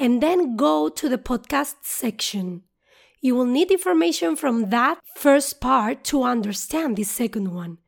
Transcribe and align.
and 0.00 0.20
then 0.20 0.56
go 0.56 0.88
to 0.88 1.08
the 1.08 1.16
podcast 1.16 1.74
section. 1.82 2.64
You 3.20 3.36
will 3.36 3.44
need 3.44 3.70
information 3.70 4.34
from 4.34 4.70
that 4.70 4.98
first 5.14 5.60
part 5.60 6.02
to 6.04 6.24
understand 6.24 6.96
the 6.96 7.04
second 7.04 7.54
one. 7.54 7.78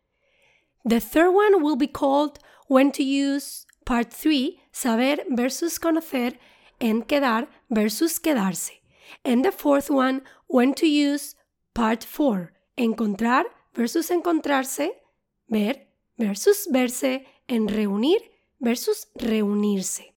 The 0.84 1.00
third 1.00 1.32
one 1.32 1.60
will 1.60 1.74
be 1.74 1.88
called 1.88 2.38
When 2.68 2.92
to 2.92 3.02
Use 3.02 3.66
Part 3.84 4.12
3, 4.12 4.60
Saber 4.70 5.24
versus 5.30 5.76
Conocer, 5.76 6.36
and 6.80 7.08
Quedar 7.08 7.48
versus 7.68 8.20
Quedarse. 8.20 8.77
And 9.24 9.44
the 9.44 9.52
fourth 9.52 9.90
one, 9.90 10.22
When 10.46 10.74
to 10.74 10.86
Use 10.86 11.34
Part 11.74 12.04
4, 12.04 12.52
Encontrar 12.76 13.44
versus 13.74 14.10
Encontrarse, 14.10 14.90
Ver 15.48 15.74
versus 16.18 16.66
Verse, 16.70 17.22
and 17.48 17.70
Reunir 17.70 18.20
versus 18.60 19.06
Reunirse. 19.18 20.12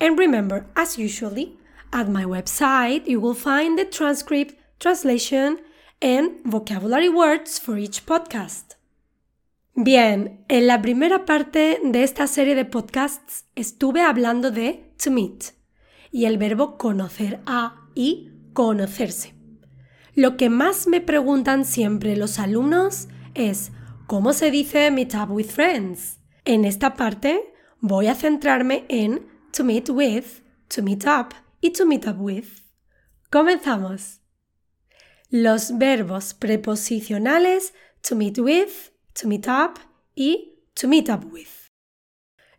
And 0.00 0.18
remember, 0.18 0.66
as 0.76 0.98
usually, 0.98 1.56
at 1.92 2.08
my 2.08 2.24
website 2.24 3.06
you 3.06 3.20
will 3.20 3.34
find 3.34 3.78
the 3.78 3.84
transcript, 3.84 4.54
translation, 4.78 5.58
and 6.02 6.40
vocabulary 6.44 7.08
words 7.08 7.58
for 7.58 7.78
each 7.78 8.04
podcast. 8.04 8.76
Bien, 9.74 10.44
en 10.48 10.66
la 10.66 10.80
primera 10.80 11.26
parte 11.26 11.78
de 11.82 12.02
esta 12.02 12.26
serie 12.26 12.54
de 12.54 12.64
podcasts 12.64 13.44
estuve 13.56 14.00
hablando 14.00 14.50
de 14.50 14.90
to 15.02 15.10
meet 15.10 15.52
y 16.10 16.24
el 16.24 16.38
verbo 16.38 16.78
conocer 16.78 17.40
a 17.46 17.85
y 17.96 18.30
conocerse. 18.52 19.34
Lo 20.14 20.36
que 20.36 20.48
más 20.48 20.86
me 20.86 21.00
preguntan 21.00 21.64
siempre 21.64 22.16
los 22.16 22.38
alumnos 22.38 23.08
es 23.34 23.72
¿cómo 24.06 24.32
se 24.32 24.52
dice 24.52 24.92
meet 24.92 25.14
up 25.14 25.32
with 25.32 25.48
friends? 25.48 26.20
En 26.44 26.64
esta 26.64 26.94
parte 26.94 27.52
voy 27.80 28.06
a 28.06 28.14
centrarme 28.14 28.84
en 28.88 29.26
to 29.52 29.64
meet 29.64 29.90
with, 29.90 30.42
to 30.68 30.82
meet 30.82 31.04
up 31.06 31.34
y 31.60 31.70
to 31.70 31.84
meet 31.84 32.06
up 32.06 32.20
with. 32.20 32.46
Comenzamos. 33.30 34.20
Los 35.28 35.76
verbos 35.76 36.34
preposicionales 36.34 37.74
to 38.08 38.14
meet 38.14 38.38
with, 38.38 38.92
to 39.20 39.26
meet 39.26 39.46
up 39.48 39.80
y 40.14 40.62
to 40.74 40.86
meet 40.86 41.08
up 41.10 41.24
with. 41.32 41.48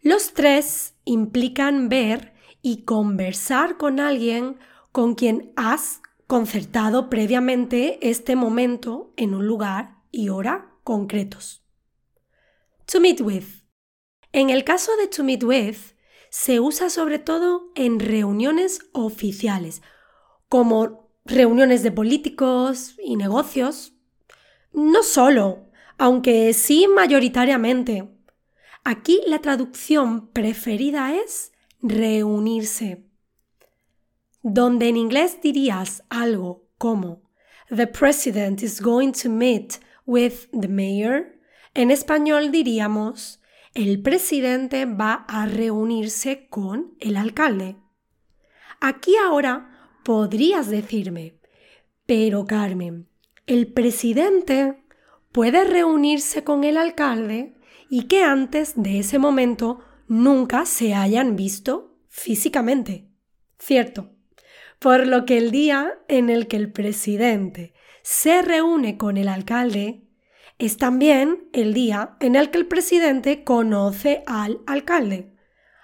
Los 0.01 0.33
tres 0.33 0.95
implican 1.05 1.89
ver 1.89 2.33
y 2.61 2.83
conversar 2.83 3.77
con 3.77 3.99
alguien 3.99 4.57
con 4.97 5.13
quien 5.13 5.53
has 5.55 6.01
concertado 6.25 7.07
previamente 7.07 7.99
este 8.01 8.35
momento 8.35 9.13
en 9.15 9.35
un 9.35 9.45
lugar 9.45 9.97
y 10.09 10.29
hora 10.29 10.73
concretos. 10.83 11.63
To 12.91 12.99
meet 12.99 13.21
with. 13.21 13.45
En 14.31 14.49
el 14.49 14.63
caso 14.63 14.97
de 14.97 15.05
to 15.05 15.23
meet 15.23 15.43
with, 15.43 15.77
se 16.31 16.59
usa 16.59 16.89
sobre 16.89 17.19
todo 17.19 17.71
en 17.75 17.99
reuniones 17.99 18.89
oficiales, 18.91 19.83
como 20.49 21.11
reuniones 21.25 21.83
de 21.83 21.91
políticos 21.91 22.95
y 22.97 23.17
negocios. 23.17 23.93
No 24.73 25.03
solo, 25.03 25.69
aunque 25.99 26.53
sí 26.53 26.87
mayoritariamente. 26.87 28.17
Aquí 28.83 29.21
la 29.27 29.41
traducción 29.41 30.29
preferida 30.29 31.13
es 31.13 31.51
reunirse. 31.83 33.06
Donde 34.49 34.87
en 34.87 34.95
inglés 34.95 35.39
dirías 35.41 36.05
algo 36.09 36.69
como 36.77 37.21
The 37.67 37.85
president 37.85 38.63
is 38.63 38.81
going 38.81 39.11
to 39.21 39.29
meet 39.29 39.81
with 40.05 40.49
the 40.57 40.69
mayor, 40.69 41.37
en 41.73 41.91
español 41.91 42.49
diríamos 42.49 43.41
el 43.73 44.01
presidente 44.01 44.85
va 44.85 45.25
a 45.27 45.47
reunirse 45.47 46.47
con 46.47 46.95
el 47.01 47.17
alcalde. 47.17 47.75
Aquí 48.79 49.17
ahora 49.17 49.91
podrías 50.05 50.69
decirme, 50.69 51.41
pero 52.05 52.45
Carmen, 52.45 53.09
el 53.47 53.67
presidente 53.73 54.81
puede 55.33 55.65
reunirse 55.65 56.45
con 56.45 56.63
el 56.63 56.77
alcalde 56.77 57.57
y 57.89 58.03
que 58.03 58.23
antes 58.23 58.81
de 58.81 58.99
ese 58.99 59.19
momento 59.19 59.81
nunca 60.07 60.65
se 60.65 60.93
hayan 60.93 61.35
visto 61.35 61.97
físicamente. 62.07 63.09
Cierto. 63.59 64.16
Por 64.79 65.07
lo 65.07 65.25
que 65.25 65.37
el 65.37 65.51
día 65.51 65.97
en 66.07 66.29
el 66.29 66.47
que 66.47 66.57
el 66.57 66.71
presidente 66.71 67.73
se 68.03 68.41
reúne 68.41 68.97
con 68.97 69.17
el 69.17 69.27
alcalde 69.27 70.03
es 70.59 70.77
también 70.77 71.49
el 71.53 71.73
día 71.73 72.15
en 72.19 72.35
el 72.35 72.51
que 72.51 72.57
el 72.59 72.67
presidente 72.67 73.43
conoce 73.43 74.23
al 74.27 74.61
alcalde. 74.65 75.33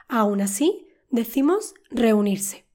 Aún 0.08 0.42
así, 0.42 0.88
decimos 1.10 1.74
reunirse, 1.90 2.66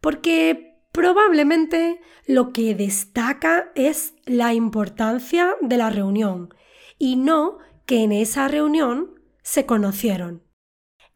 porque 0.00 0.78
probablemente 0.92 2.00
lo 2.26 2.52
que 2.52 2.74
destaca 2.74 3.70
es 3.74 4.14
la 4.24 4.54
importancia 4.54 5.54
de 5.60 5.76
la 5.76 5.90
reunión 5.90 6.54
y 6.98 7.16
no 7.16 7.58
que 7.84 8.02
en 8.04 8.12
esa 8.12 8.48
reunión 8.48 9.20
se 9.42 9.66
conocieron. 9.66 10.42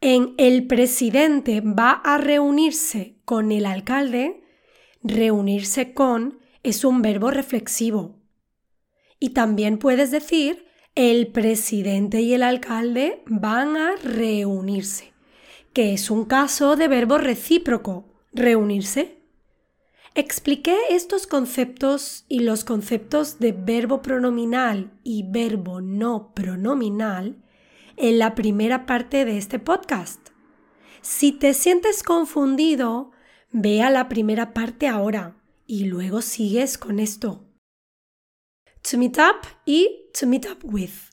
En 0.01 0.33
el 0.37 0.65
presidente 0.65 1.59
va 1.61 1.91
a 1.91 2.17
reunirse 2.17 3.17
con 3.25 3.51
el 3.51 3.65
alcalde, 3.65 4.41
reunirse 5.03 5.93
con 5.93 6.39
es 6.63 6.85
un 6.85 7.01
verbo 7.01 7.31
reflexivo 7.31 8.19
y 9.19 9.29
también 9.29 9.77
puedes 9.77 10.11
decir 10.11 10.65
el 10.95 11.27
presidente 11.27 12.21
y 12.21 12.33
el 12.33 12.43
alcalde 12.43 13.23
van 13.27 13.75
a 13.75 13.95
reunirse, 13.97 15.13
que 15.73 15.93
es 15.93 16.09
un 16.09 16.25
caso 16.25 16.75
de 16.75 16.87
verbo 16.87 17.17
recíproco, 17.17 18.05
reunirse. 18.33 19.17
Expliqué 20.15 20.75
estos 20.89 21.27
conceptos 21.27 22.25
y 22.27 22.39
los 22.39 22.63
conceptos 22.63 23.39
de 23.39 23.51
verbo 23.51 24.01
pronominal 24.01 24.91
y 25.03 25.23
verbo 25.29 25.81
no 25.81 26.33
pronominal 26.33 27.43
en 27.99 28.17
la 28.17 28.33
primera 28.33 28.85
parte 28.85 29.25
de 29.25 29.37
este 29.37 29.59
podcast. 29.59 30.29
Si 31.01 31.31
te 31.31 31.53
sientes 31.53 32.01
confundido, 32.01 33.11
ve 33.51 33.81
a 33.81 33.89
la 33.89 34.09
primera 34.09 34.53
parte 34.53 34.87
ahora 34.87 35.35
y 35.67 35.85
luego 35.85 36.21
sigues 36.21 36.77
con 36.77 36.99
esto 36.99 37.45
to 38.81 38.97
meet 38.97 39.17
up 39.17 39.47
y 39.65 40.09
to 40.13 40.25
meet 40.25 40.45
up 40.45 40.59
with. 40.63 41.11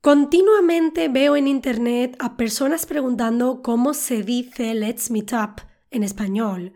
Continuamente 0.00 1.08
veo 1.08 1.36
en 1.36 1.46
Internet 1.46 2.16
a 2.18 2.36
personas 2.36 2.86
preguntando 2.86 3.62
cómo 3.62 3.94
se 3.94 4.22
dice 4.22 4.74
let's 4.74 5.10
meet 5.10 5.32
up 5.32 5.62
en 5.90 6.02
español 6.02 6.74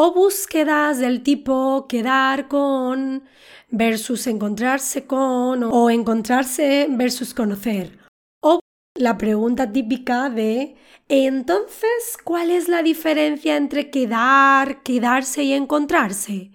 o 0.00 0.12
búsquedas 0.12 1.00
del 1.00 1.24
tipo 1.24 1.88
quedar 1.88 2.46
con 2.46 3.24
versus 3.68 4.28
encontrarse 4.28 5.08
con 5.08 5.64
o 5.64 5.90
encontrarse 5.90 6.86
versus 6.88 7.34
conocer. 7.34 7.98
O 8.40 8.60
la 8.94 9.18
pregunta 9.18 9.72
típica 9.72 10.30
de 10.30 10.76
entonces, 11.08 12.16
¿cuál 12.22 12.52
es 12.52 12.68
la 12.68 12.84
diferencia 12.84 13.56
entre 13.56 13.90
quedar, 13.90 14.84
quedarse 14.84 15.42
y 15.42 15.52
encontrarse? 15.52 16.52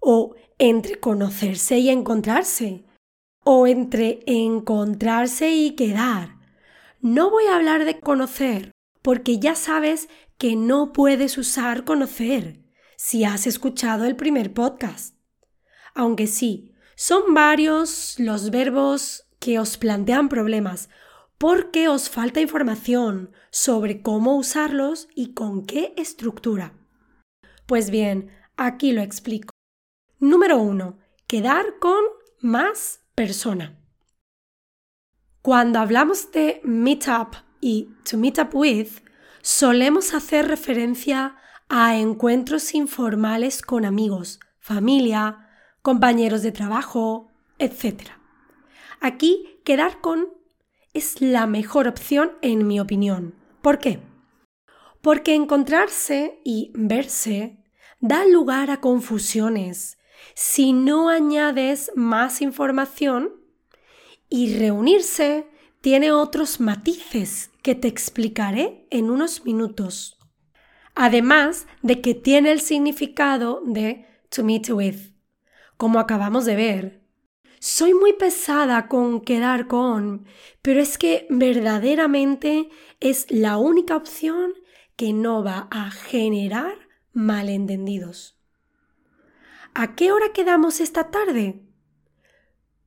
o 0.00 0.34
entre 0.58 0.98
conocerse 0.98 1.78
y 1.78 1.90
encontrarse, 1.90 2.84
o 3.44 3.66
entre 3.66 4.20
encontrarse 4.26 5.54
y 5.54 5.72
quedar. 5.72 6.36
No 7.02 7.30
voy 7.30 7.44
a 7.46 7.56
hablar 7.56 7.84
de 7.84 8.00
conocer, 8.00 8.70
porque 9.02 9.38
ya 9.38 9.54
sabes 9.54 10.08
que 10.38 10.56
no 10.56 10.92
puedes 10.92 11.36
usar 11.36 11.84
conocer 11.84 12.67
si 12.98 13.22
has 13.22 13.46
escuchado 13.46 14.06
el 14.06 14.16
primer 14.16 14.52
podcast. 14.52 15.14
Aunque 15.94 16.26
sí, 16.26 16.74
son 16.96 17.32
varios 17.32 18.18
los 18.18 18.50
verbos 18.50 19.24
que 19.38 19.60
os 19.60 19.76
plantean 19.78 20.28
problemas, 20.28 20.90
porque 21.38 21.86
os 21.88 22.10
falta 22.10 22.40
información 22.40 23.30
sobre 23.50 24.02
cómo 24.02 24.36
usarlos 24.36 25.06
y 25.14 25.32
con 25.32 25.64
qué 25.64 25.94
estructura. 25.96 26.74
Pues 27.66 27.90
bien, 27.90 28.32
aquí 28.56 28.90
lo 28.90 29.00
explico. 29.00 29.52
Número 30.18 30.58
1. 30.58 30.98
Quedar 31.28 31.78
con 31.78 32.02
más 32.40 33.02
persona. 33.14 33.78
Cuando 35.40 35.78
hablamos 35.78 36.32
de 36.32 36.60
meet 36.64 37.06
up 37.06 37.36
y 37.60 37.90
to 38.10 38.18
meet 38.18 38.40
up 38.40 38.50
with, 38.54 38.90
solemos 39.40 40.14
hacer 40.14 40.48
referencia 40.48 41.36
a 41.68 41.96
encuentros 41.96 42.74
informales 42.74 43.62
con 43.62 43.84
amigos, 43.84 44.40
familia, 44.58 45.48
compañeros 45.82 46.42
de 46.42 46.52
trabajo, 46.52 47.30
etc. 47.58 48.10
Aquí, 49.00 49.60
quedar 49.64 50.00
con 50.00 50.28
es 50.94 51.20
la 51.20 51.46
mejor 51.46 51.86
opción 51.86 52.32
en 52.42 52.66
mi 52.66 52.80
opinión. 52.80 53.34
¿Por 53.62 53.78
qué? 53.78 54.00
Porque 55.02 55.34
encontrarse 55.34 56.40
y 56.44 56.72
verse 56.74 57.58
da 58.00 58.24
lugar 58.24 58.70
a 58.70 58.80
confusiones 58.80 59.98
si 60.34 60.72
no 60.72 61.08
añades 61.08 61.92
más 61.94 62.42
información 62.42 63.32
y 64.28 64.56
reunirse 64.58 65.46
tiene 65.80 66.12
otros 66.12 66.60
matices 66.60 67.50
que 67.62 67.74
te 67.74 67.88
explicaré 67.88 68.86
en 68.90 69.10
unos 69.10 69.44
minutos. 69.44 70.17
Además 71.00 71.68
de 71.80 72.00
que 72.00 72.12
tiene 72.12 72.50
el 72.50 72.60
significado 72.60 73.62
de 73.64 74.04
to 74.30 74.42
meet 74.42 74.68
with, 74.68 75.12
como 75.76 76.00
acabamos 76.00 76.44
de 76.44 76.56
ver. 76.56 77.00
Soy 77.60 77.94
muy 77.94 78.14
pesada 78.14 78.88
con 78.88 79.20
quedar 79.20 79.68
con, 79.68 80.26
pero 80.60 80.80
es 80.80 80.98
que 80.98 81.28
verdaderamente 81.30 82.68
es 82.98 83.30
la 83.30 83.58
única 83.58 83.94
opción 83.94 84.54
que 84.96 85.12
no 85.12 85.44
va 85.44 85.68
a 85.70 85.92
generar 85.92 86.74
malentendidos. 87.12 88.36
¿A 89.74 89.94
qué 89.94 90.10
hora 90.10 90.32
quedamos 90.34 90.80
esta 90.80 91.12
tarde? 91.12 91.62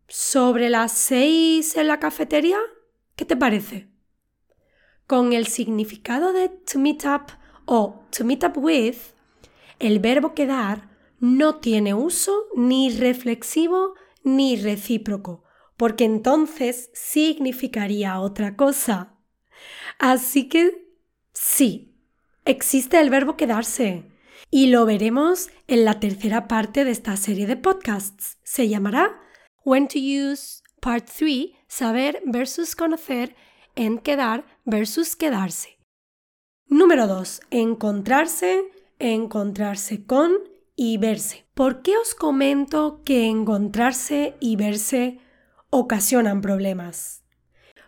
¿Sobre 0.09 0.69
las 0.69 0.91
seis 0.91 1.77
en 1.77 1.87
la 1.87 2.01
cafetería? 2.01 2.59
¿Qué 3.15 3.23
te 3.23 3.37
parece? 3.37 3.89
Con 5.07 5.31
el 5.31 5.47
significado 5.47 6.33
de 6.33 6.49
to 6.49 6.77
meet 6.77 7.05
up 7.05 7.39
o 7.73 8.03
to 8.09 8.25
meet 8.25 8.43
up 8.43 8.57
with, 8.57 8.97
el 9.79 9.99
verbo 9.99 10.33
quedar 10.33 10.89
no 11.21 11.55
tiene 11.61 11.93
uso 11.93 12.47
ni 12.53 12.89
reflexivo 12.89 13.93
ni 14.23 14.57
recíproco, 14.57 15.45
porque 15.77 16.03
entonces 16.03 16.89
significaría 16.93 18.19
otra 18.19 18.57
cosa. 18.57 19.15
Así 19.99 20.49
que 20.49 20.85
sí, 21.31 21.95
existe 22.43 22.99
el 22.99 23.09
verbo 23.09 23.37
quedarse 23.37 24.11
y 24.49 24.67
lo 24.67 24.85
veremos 24.85 25.47
en 25.67 25.85
la 25.85 26.01
tercera 26.01 26.49
parte 26.49 26.83
de 26.83 26.91
esta 26.91 27.15
serie 27.15 27.47
de 27.47 27.55
podcasts. 27.55 28.37
Se 28.43 28.67
llamará 28.67 29.17
When 29.63 29.87
to 29.87 29.97
Use 29.97 30.61
Part 30.81 31.09
3, 31.09 31.51
saber 31.69 32.21
versus 32.25 32.75
conocer 32.75 33.33
en 33.75 33.97
quedar 33.97 34.43
versus 34.65 35.15
quedarse. 35.15 35.80
Número 36.73 37.05
2. 37.05 37.41
Encontrarse, 37.51 38.63
encontrarse 38.97 40.05
con 40.05 40.31
y 40.77 40.97
verse. 40.97 41.45
¿Por 41.53 41.81
qué 41.81 41.97
os 41.97 42.15
comento 42.15 43.01
que 43.03 43.27
encontrarse 43.27 44.37
y 44.39 44.55
verse 44.55 45.19
ocasionan 45.69 46.39
problemas? 46.39 47.25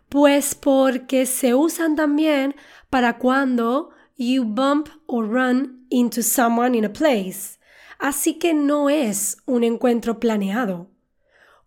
Pues 0.09 0.53
porque 0.53 1.25
se 1.25 1.55
usan 1.55 1.95
también 1.95 2.57
para 2.89 3.19
cuando 3.19 3.91
you 4.17 4.43
bump 4.43 4.89
or 5.05 5.29
run 5.29 5.87
into 5.89 6.21
someone 6.21 6.77
in 6.77 6.83
a 6.83 6.91
place. 6.91 7.59
Así 7.99 8.33
que 8.33 8.53
no 8.53 8.89
es 8.89 9.37
un 9.45 9.63
encuentro 9.63 10.19
planeado. 10.19 10.89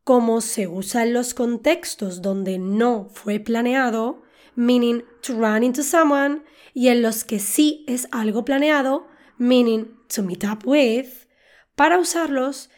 Como 0.04 0.42
se 0.42 0.68
usa 0.68 1.04
en 1.04 1.14
los 1.14 1.32
contextos 1.32 2.20
donde 2.20 2.58
no 2.58 3.08
fue 3.10 3.40
planeado, 3.40 4.25
meaning 4.56 5.04
to 5.22 5.34
run 5.34 5.62
into 5.62 5.82
someone, 5.82 6.42
y 6.74 6.88
en 6.88 7.02
los 7.02 7.24
que 7.24 7.38
sí 7.38 7.84
es 7.86 8.08
algo 8.10 8.44
planeado, 8.44 9.06
meaning 9.38 9.96
to 10.14 10.22
meet 10.22 10.44
up 10.44 10.66
with, 10.66 11.06
para 11.74 11.98
usarlos 11.98 12.70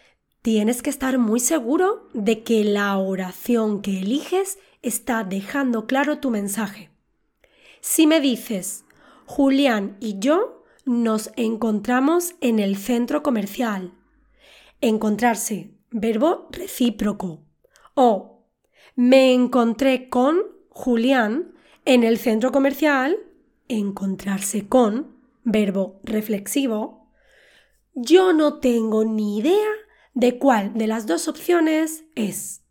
tienes 0.43 0.83
que 0.83 0.91
estar 0.91 1.19
muy 1.19 1.41
seguro 1.41 2.09
de 2.15 2.43
que 2.43 2.65
la 2.65 2.97
oración 2.99 3.83
que 3.83 4.01
eliges 4.01 4.59
está 4.83 5.25
dejando 5.25 5.87
claro 5.87 6.19
tu 6.19 6.31
mensaje. 6.31 6.91
Si 7.81 8.07
me 8.07 8.21
dices, 8.21 8.85
Julián 9.27 9.97
y 10.01 10.19
yo 10.19 10.65
nos 10.85 11.31
encontramos 11.37 12.35
en 12.41 12.59
el 12.59 12.77
centro 12.77 13.23
comercial. 13.23 13.93
Encontrarse, 14.81 15.75
verbo 15.91 16.49
recíproco. 16.51 17.45
O 17.95 18.47
me 18.97 19.35
encontré 19.35 20.09
con 20.09 20.41
Julián 20.71 21.53
en 21.89 22.05
el 22.05 22.19
centro 22.19 22.53
comercial. 22.53 23.17
Encontrarse 23.67 24.69
con, 24.69 25.17
verbo 25.43 26.01
reflexivo, 26.05 27.11
yo 27.95 28.35
no 28.35 28.59
tengo 28.61 29.05
ni 29.05 29.39
idea 29.39 29.71
de 30.13 30.39
cuál 30.39 30.75
de 30.75 30.87
las 30.87 31.07
dos 31.07 31.29
opciones 31.29 32.05
es. 32.15 32.63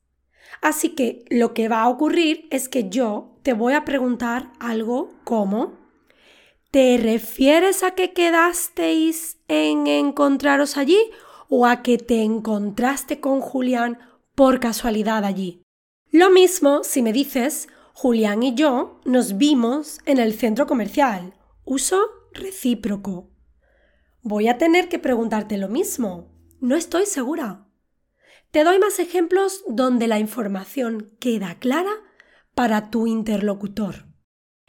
Así 0.61 0.89
que 0.89 1.25
lo 1.29 1.55
que 1.55 1.67
va 1.67 1.81
a 1.81 1.89
ocurrir 1.89 2.47
es 2.51 2.69
que 2.69 2.89
yo 2.89 3.39
te 3.41 3.53
voy 3.53 3.73
a 3.73 3.85
preguntar 3.85 4.51
algo 4.59 5.13
como 5.23 5.87
¿Te 6.69 6.97
refieres 6.97 7.83
a 7.83 7.91
que 7.91 8.13
quedasteis 8.13 9.39
en 9.47 9.87
encontraros 9.87 10.77
allí 10.77 10.99
o 11.49 11.65
a 11.65 11.81
que 11.81 11.97
te 11.97 12.21
encontraste 12.21 13.19
con 13.19 13.39
Julián 13.39 13.97
por 14.35 14.59
casualidad 14.59 15.25
allí? 15.25 15.63
Lo 16.11 16.29
mismo 16.29 16.83
si 16.83 17.01
me 17.01 17.13
dices 17.13 17.67
Julián 17.99 18.43
y 18.43 18.53
yo 18.53 19.01
nos 19.05 19.37
vimos 19.39 20.01
en 20.05 20.19
el 20.19 20.35
centro 20.35 20.67
comercial 20.67 21.33
Uso 21.65 21.99
recíproco. 22.31 23.31
Voy 24.21 24.49
a 24.49 24.59
tener 24.59 24.87
que 24.87 24.99
preguntarte 24.99 25.57
lo 25.57 25.67
mismo. 25.67 26.31
No 26.59 26.75
estoy 26.75 27.07
segura. 27.07 27.65
Te 28.51 28.63
doy 28.63 28.77
más 28.77 28.99
ejemplos 28.99 29.63
donde 29.67 30.05
la 30.05 30.19
información 30.19 31.17
queda 31.19 31.57
clara 31.57 31.89
para 32.53 32.91
tu 32.91 33.07
interlocutor. 33.07 34.05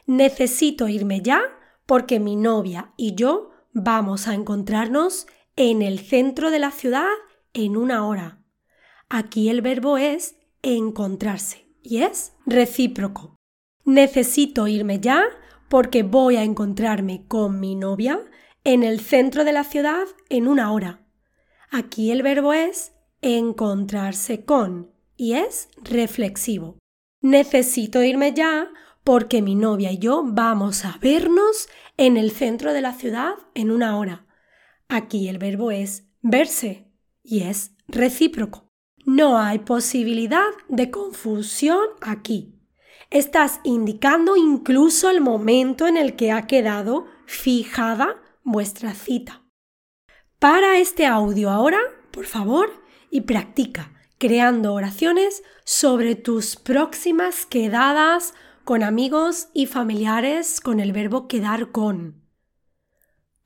Necesito 0.07 0.87
irme 0.87 1.21
ya 1.21 1.43
porque 1.85 2.19
mi 2.19 2.35
novia 2.35 2.93
y 2.97 3.13
yo 3.13 3.51
vamos 3.73 4.27
a 4.27 4.33
encontrarnos 4.33 5.27
en 5.55 5.83
el 5.83 5.99
centro 5.99 6.49
de 6.49 6.57
la 6.57 6.71
ciudad 6.71 7.05
en 7.53 7.77
una 7.77 8.07
hora. 8.07 8.43
Aquí 9.07 9.49
el 9.49 9.61
verbo 9.61 9.99
es 9.99 10.35
encontrarse 10.63 11.68
y 11.81 12.03
es 12.03 12.33
recíproco. 12.45 13.35
Necesito 13.85 14.67
irme 14.67 14.99
ya 14.99 15.23
porque 15.69 16.03
voy 16.03 16.35
a 16.35 16.43
encontrarme 16.43 17.25
con 17.27 17.59
mi 17.59 17.75
novia 17.75 18.19
en 18.63 18.83
el 18.83 18.99
centro 18.99 19.43
de 19.43 19.53
la 19.53 19.63
ciudad 19.63 20.05
en 20.29 20.47
una 20.47 20.71
hora. 20.71 21.05
Aquí 21.71 22.11
el 22.11 22.23
verbo 22.23 22.53
es 22.53 22.93
encontrarse 23.21 24.43
con 24.45 24.91
y 25.15 25.33
es 25.33 25.69
reflexivo. 25.83 26.77
Necesito 27.21 28.03
irme 28.03 28.33
ya 28.33 28.69
porque 29.03 29.41
mi 29.41 29.55
novia 29.55 29.91
y 29.91 29.97
yo 29.97 30.23
vamos 30.25 30.85
a 30.85 30.97
vernos 31.01 31.67
en 31.97 32.17
el 32.17 32.31
centro 32.31 32.73
de 32.73 32.81
la 32.81 32.93
ciudad 32.93 33.33
en 33.53 33.71
una 33.71 33.97
hora. 33.97 34.25
Aquí 34.87 35.27
el 35.27 35.37
verbo 35.37 35.71
es 35.71 36.07
verse 36.21 36.91
y 37.23 37.41
es 37.41 37.75
recíproco. 37.87 38.68
No 39.11 39.39
hay 39.39 39.57
posibilidad 39.57 40.51
de 40.67 40.91
confusión 40.91 41.83
aquí 41.99 42.59
estás 43.09 43.59
indicando 43.63 44.35
incluso 44.35 45.09
el 45.09 45.19
momento 45.19 45.87
en 45.87 45.97
el 45.97 46.15
que 46.15 46.31
ha 46.31 46.45
quedado 46.45 47.07
fijada 47.25 48.21
vuestra 48.43 48.93
cita. 48.93 49.41
Para 50.37 50.77
este 50.77 51.05
audio 51.05 51.49
ahora, 51.49 51.79
por 52.11 52.25
favor, 52.25 52.71
y 53.09 53.21
practica 53.21 53.93
creando 54.19 54.73
oraciones 54.73 55.43
sobre 55.63 56.15
tus 56.15 56.55
próximas 56.55 57.45
quedadas 57.45 58.33
con 58.63 58.83
amigos 58.83 59.47
y 59.53 59.65
familiares 59.65 60.61
con 60.61 60.79
el 60.79 60.91
verbo 60.91 61.27
quedar 61.27 61.71
con. 61.71 62.21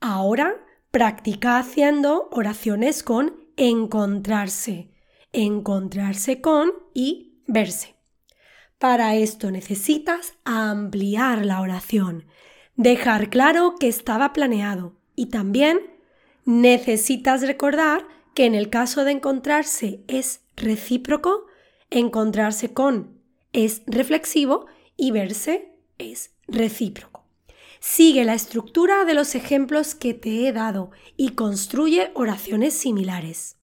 Ahora 0.00 0.62
practica 0.90 1.58
haciendo 1.58 2.28
oraciones 2.32 3.02
con 3.02 3.46
encontrarse, 3.56 4.93
encontrarse 5.34 6.40
con 6.40 6.72
y 6.94 7.34
verse. 7.46 7.94
Para 8.78 9.14
esto 9.16 9.50
necesitas 9.50 10.34
ampliar 10.44 11.44
la 11.44 11.60
oración, 11.60 12.24
dejar 12.76 13.30
claro 13.30 13.74
que 13.78 13.88
estaba 13.88 14.32
planeado 14.32 14.96
y 15.14 15.26
también 15.26 15.80
necesitas 16.44 17.42
recordar 17.42 18.06
que 18.34 18.46
en 18.46 18.54
el 18.54 18.70
caso 18.70 19.04
de 19.04 19.12
encontrarse 19.12 20.02
es 20.08 20.40
recíproco, 20.56 21.46
encontrarse 21.90 22.72
con 22.72 23.20
es 23.52 23.82
reflexivo 23.86 24.66
y 24.96 25.12
verse 25.12 25.78
es 25.98 26.34
recíproco. 26.48 27.24
Sigue 27.80 28.24
la 28.24 28.34
estructura 28.34 29.04
de 29.04 29.14
los 29.14 29.34
ejemplos 29.34 29.94
que 29.94 30.14
te 30.14 30.48
he 30.48 30.52
dado 30.52 30.90
y 31.16 31.30
construye 31.30 32.10
oraciones 32.14 32.74
similares. 32.74 33.58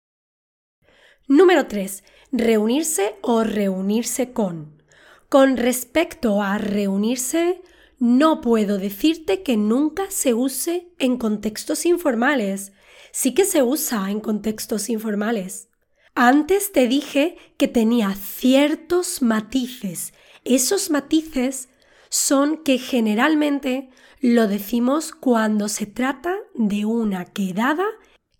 Número 1.31 1.65
3. 1.65 2.03
Reunirse 2.33 3.15
o 3.21 3.45
reunirse 3.45 4.33
con. 4.33 4.83
Con 5.29 5.55
respecto 5.55 6.41
a 6.41 6.57
reunirse, 6.57 7.61
no 7.99 8.41
puedo 8.41 8.77
decirte 8.77 9.41
que 9.41 9.55
nunca 9.55 10.11
se 10.11 10.33
use 10.33 10.89
en 10.99 11.15
contextos 11.15 11.85
informales. 11.85 12.73
Sí 13.13 13.33
que 13.33 13.45
se 13.45 13.63
usa 13.63 14.11
en 14.11 14.19
contextos 14.19 14.89
informales. 14.89 15.69
Antes 16.15 16.73
te 16.73 16.89
dije 16.89 17.37
que 17.55 17.69
tenía 17.69 18.13
ciertos 18.13 19.21
matices. 19.21 20.13
Esos 20.43 20.89
matices 20.89 21.69
son 22.09 22.57
que 22.57 22.77
generalmente 22.77 23.89
lo 24.19 24.49
decimos 24.49 25.13
cuando 25.13 25.69
se 25.69 25.85
trata 25.85 26.35
de 26.55 26.83
una 26.83 27.23
quedada 27.23 27.85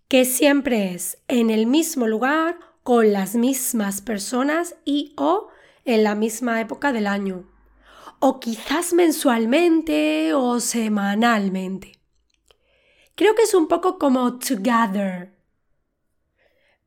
que 0.08 0.26
siempre 0.26 0.92
es 0.92 1.16
en 1.28 1.48
el 1.48 1.64
mismo 1.64 2.06
lugar, 2.06 2.58
con 2.82 3.12
las 3.12 3.34
mismas 3.34 4.00
personas 4.00 4.76
y 4.84 5.12
o 5.16 5.48
en 5.84 6.04
la 6.04 6.14
misma 6.14 6.60
época 6.60 6.92
del 6.92 7.06
año. 7.06 7.48
O 8.18 8.40
quizás 8.40 8.92
mensualmente 8.92 10.34
o 10.34 10.60
semanalmente. 10.60 11.98
Creo 13.14 13.34
que 13.34 13.42
es 13.42 13.54
un 13.54 13.68
poco 13.68 13.98
como 13.98 14.38
together. 14.38 15.32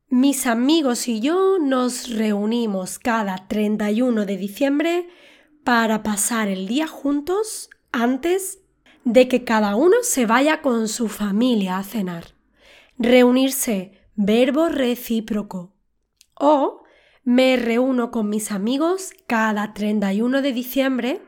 Mis 0.09 0.47
amigos 0.47 1.07
y 1.07 1.19
yo 1.19 1.57
nos 1.59 2.09
reunimos 2.09 2.99
cada 2.99 3.47
31 3.47 4.25
de 4.25 4.37
diciembre 4.37 5.09
para 5.63 6.03
pasar 6.03 6.47
el 6.47 6.67
día 6.67 6.87
juntos 6.87 7.69
antes 7.91 8.59
de 9.03 9.27
que 9.27 9.43
cada 9.43 9.75
uno 9.75 9.97
se 10.01 10.25
vaya 10.25 10.61
con 10.61 10.87
su 10.87 11.09
familia 11.09 11.77
a 11.77 11.83
cenar. 11.83 12.35
Reunirse, 12.97 13.99
verbo 14.15 14.69
recíproco. 14.69 15.74
O 16.35 16.83
me 17.23 17.57
reúno 17.57 18.11
con 18.11 18.29
mis 18.29 18.51
amigos 18.51 19.11
cada 19.25 19.73
31 19.73 20.41
de 20.41 20.53
diciembre 20.53 21.21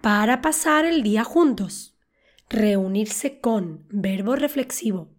para 0.00 0.40
pasar 0.40 0.84
el 0.86 1.02
día 1.02 1.24
juntos. 1.24 1.98
Reunirse 2.48 3.40
con, 3.40 3.84
verbo 3.90 4.36
reflexivo. 4.36 5.10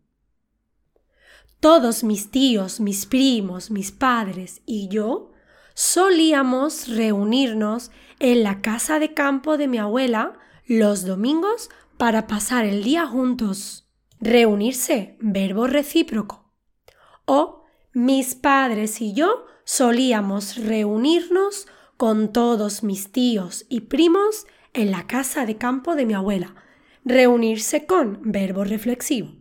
Todos 1.59 2.03
mis 2.03 2.31
tíos, 2.31 2.79
mis 2.79 3.05
primos, 3.05 3.69
mis 3.69 3.91
padres 3.91 4.61
y 4.65 4.88
yo 4.88 5.31
solíamos 5.73 6.88
reunirnos 6.88 7.91
en 8.19 8.43
la 8.43 8.61
casa 8.61 8.99
de 8.99 9.13
campo 9.13 9.57
de 9.57 9.67
mi 9.67 9.77
abuela 9.77 10.33
los 10.65 11.05
domingos 11.05 11.69
para 11.97 12.27
pasar 12.27 12.65
el 12.65 12.83
día 12.83 13.05
juntos. 13.05 13.89
Reunirse, 14.21 15.17
verbo 15.19 15.67
recíproco. 15.67 16.51
O 17.25 17.59
mis 17.93 18.36
padres 18.36 19.01
y 19.01 19.13
yo 19.13 19.46
solíamos 19.63 20.58
reunirnos 20.58 21.67
con 21.98 22.31
todos 22.31 22.84
mis 22.84 23.12
tíos 23.12 23.65
y 23.69 23.81
primos 23.81 24.48
en 24.74 24.91
la 24.91 25.08
casa 25.08 25.46
de 25.46 25.58
campo 25.58 25.96
de 25.96 26.05
mi 26.05 26.13
abuela. 26.13 26.55
Reunirse 27.03 27.86
con 27.86 28.19
verbo 28.24 28.63
reflexivo. 28.63 29.34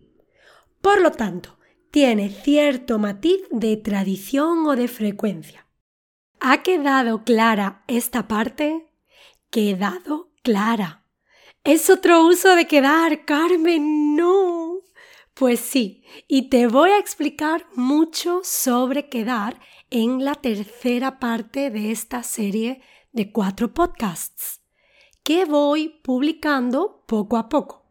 Por 0.81 1.01
lo 1.01 1.11
tanto, 1.13 1.59
tiene 1.91 2.31
cierto 2.31 2.99
matiz 2.99 3.41
de 3.51 3.77
tradición 3.77 4.67
o 4.67 4.77
de 4.77 4.89
frecuencia. 4.89 5.67
¿Ha 6.41 6.63
quedado 6.63 7.25
clara 7.25 7.83
esta 7.89 8.29
parte? 8.29 8.93
Quedado 9.51 10.31
clara. 10.43 11.05
Es 11.65 11.91
otro 11.91 12.27
uso 12.27 12.55
de 12.55 12.67
quedar, 12.67 13.25
Carmen, 13.25 14.17
no. 14.17 14.58
Pues 15.39 15.61
sí, 15.61 16.03
y 16.27 16.49
te 16.49 16.67
voy 16.67 16.91
a 16.91 16.99
explicar 16.99 17.65
mucho 17.77 18.41
sobre 18.43 19.09
quedar 19.09 19.61
en 19.89 20.25
la 20.25 20.35
tercera 20.35 21.21
parte 21.21 21.71
de 21.71 21.93
esta 21.93 22.25
serie 22.25 22.83
de 23.13 23.31
cuatro 23.31 23.73
podcasts 23.73 24.63
que 25.23 25.45
voy 25.45 26.01
publicando 26.03 27.05
poco 27.07 27.37
a 27.37 27.49
poco. 27.49 27.87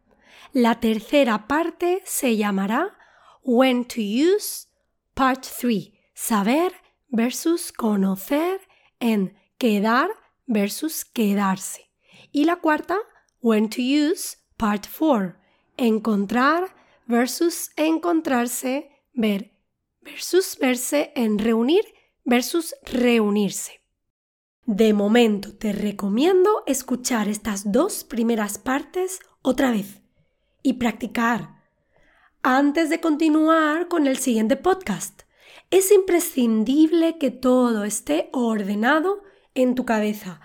La 0.51 0.81
tercera 0.81 1.47
parte 1.47 2.01
se 2.03 2.35
llamará 2.35 2.97
When 3.43 3.85
to 3.85 4.01
Use 4.01 4.67
Part 5.13 5.45
3, 5.45 5.93
saber 6.13 6.73
versus 7.07 7.71
conocer 7.71 8.59
en 8.99 9.37
quedar 9.57 10.09
versus 10.47 11.05
quedarse. 11.05 11.89
Y 12.33 12.43
la 12.43 12.57
cuarta, 12.57 12.97
When 13.39 13.69
to 13.69 13.81
Use 13.81 14.35
Part 14.57 14.85
4, 14.85 15.37
encontrar 15.77 16.75
versus 17.07 17.71
encontrarse, 17.75 18.89
ver 19.13 19.57
versus 20.01 20.57
verse 20.59 21.11
en 21.15 21.37
reunir 21.37 21.83
versus 22.23 22.75
reunirse. 22.83 23.81
De 24.65 24.93
momento 24.93 25.55
te 25.55 25.71
recomiendo 25.71 26.63
escuchar 26.65 27.27
estas 27.27 27.71
dos 27.71 28.03
primeras 28.03 28.57
partes 28.57 29.19
otra 29.41 29.71
vez 29.71 30.01
y 30.61 30.73
practicar 30.73 31.55
antes 32.43 32.89
de 32.89 32.99
continuar 32.99 33.87
con 33.87 34.07
el 34.07 34.17
siguiente 34.17 34.55
podcast. 34.55 35.23
Es 35.71 35.91
imprescindible 35.91 37.17
que 37.17 37.31
todo 37.31 37.83
esté 37.83 38.29
ordenado 38.31 39.23
en 39.53 39.75
tu 39.75 39.85
cabeza, 39.85 40.39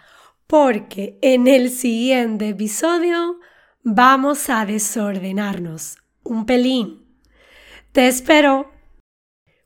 porque 0.47 1.19
en 1.23 1.47
el 1.47 1.71
siguiente 1.71 2.49
episodio 2.49 3.39
vamos 3.83 4.51
a 4.51 4.67
desordenarnos 4.67 6.02
un 6.25 6.47
pelín. 6.47 7.01
Te 7.93 8.09
espero. 8.09 8.71